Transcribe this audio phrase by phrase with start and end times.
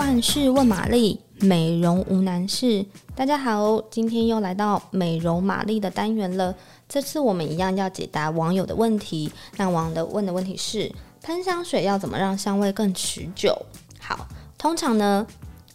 [0.00, 2.86] 万事问玛丽，美容无难事。
[3.14, 6.54] 大家好，今天又来到美容玛丽的单元了。
[6.88, 9.30] 这次我们一样要解答网友的问题。
[9.58, 13.54] 那网友问的问题是：喷香水要怎么让香味更持久？
[14.00, 15.26] 好，通常呢，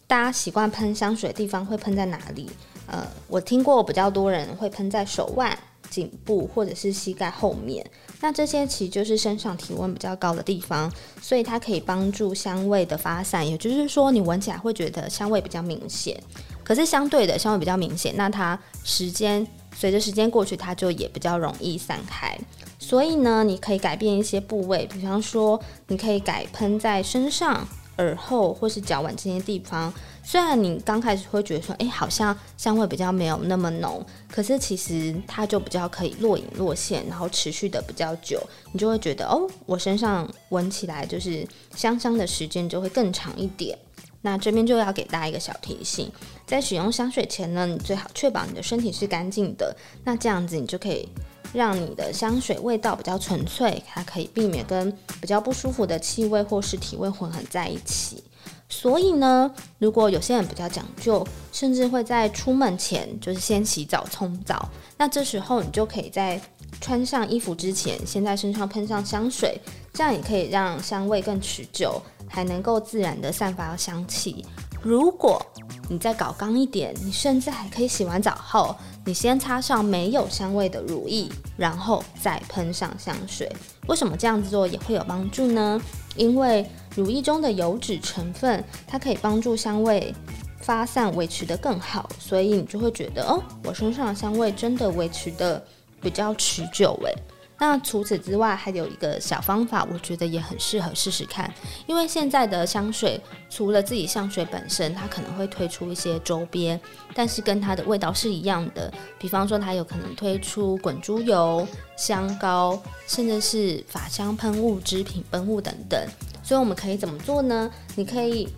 [0.08, 2.50] 大家习惯喷香水的地方会喷在哪里？
[2.88, 5.56] 呃，我听过比较多人会喷在手腕。
[5.96, 7.86] 颈部或者是膝盖后面，
[8.20, 10.92] 那这些其实就是身上体温比较高的地方，
[11.22, 16.22] 所以它可以帮助香味的发散，也就是说你闻起来会觉得香味比较明显。
[16.64, 22.38] 可是相对的，香味比较明显，那它时间随着时间过去，它就也比较容易散开。
[22.78, 27.66] 所以呢，你可以改变一些部位，比方说你可以改喷在身上。
[27.98, 29.94] 耳后或是脚腕这些地方，
[30.26, 43.78] 虽然你刚开始会觉得说，哎、好像香味比较没有那么浓，可是其实它就比较可以若隐若现，然后持续的比较久，你就会觉得哦，我身上闻起来就是香香的时间就会更长一点。
[44.24, 46.12] 那这边就要给大家一个小提醒，
[46.48, 51.08] 在使用香水前呢，你最好确保你的身体是干净的，那这样子你就可以。
[51.54, 54.92] 让你的香水味道比较纯粹，它可以避免跟
[55.22, 58.22] 比较不舒服的气味或是体味混合在一起。
[58.68, 66.42] 所以呢，如果有些人比较讲究，甚至会在出门前就是先洗澡冲澡，那这时候你就可以在
[66.82, 69.60] 穿上衣服之前，先在身上喷上香水，
[69.94, 74.46] 这样也可以让香味更持久，还能够自然的散发香气。
[74.82, 75.44] 如果
[75.90, 83.52] 你再搞刚一点，你甚至还可以洗完澡后，你先擦上没有香味的乳液，然后再喷上香水。
[83.88, 85.80] 为什么这样子做也会有帮助呢？
[86.16, 90.14] 因为乳液中的油脂成分，它可以帮助香味
[90.62, 95.64] 发散维持得更好，所以你就会觉得哦，我身上的香味真的维持得
[96.02, 97.14] 比较持久诶。
[97.58, 101.52] 那除此之外，还有一个小方法，我觉得也很适合试试看。
[101.88, 106.80] 因为现在的香水，除了自己香水本身，它可能会推出一些周边，
[107.14, 108.94] 但是跟它的味道是一样的。
[109.18, 111.66] 比方说，它有可能推出滚珠油、
[111.98, 116.06] 香膏，甚至是法香喷雾、织品喷雾等等。
[116.44, 117.72] 所以我们可以怎么做呢？
[117.96, 118.50] 你可以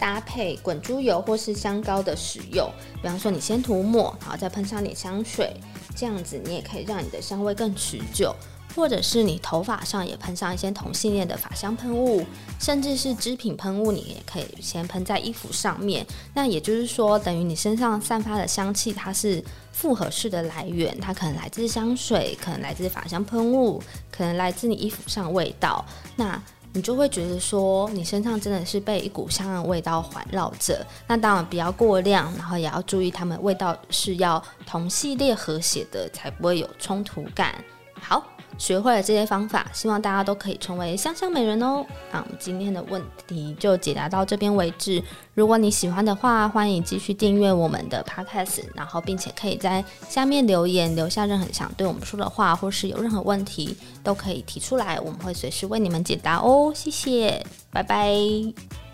[0.00, 2.68] 搭配滚珠油或是香膏的使用。
[3.00, 5.54] 比方说，你先涂抹，然后再喷上点香水。
[5.96, 8.36] 这样子，你也可以让你的香味更持久，
[8.74, 12.24] 或者是你头发上也喷上一些同系列的发香喷雾，
[12.60, 16.06] 甚至是织品喷雾，你也可以先喷在衣服上面。
[16.34, 19.42] 那也就是说，等于你身上散发的香气，它是
[19.72, 25.84] 复合式的来源，它可能来自香水，可能来自发香喷雾，可能来自你衣服上味道。
[26.16, 26.40] 那
[26.76, 30.86] 你就会觉得说，你身上真的是被一股香的味道环绕着。
[31.08, 37.54] 那当然不要过量，然后也要注意它们味道是要同系列和谐的，才不会有冲突感。
[38.00, 38.22] 好。
[38.58, 41.84] 学会了这些方法，希望大家都可以成为香香美人哦。
[42.10, 45.02] 那我们今天的问题就解答到这边为止。
[45.34, 56.72] 如果你喜欢的话，欢迎继续订阅我们的 Podcast，然后并且可以在下面留言，留下任何想对我们说的话，或是有任何问题都可以提出来，我们会随时为你们解答哦。
[56.74, 58.85] 谢谢，拜拜。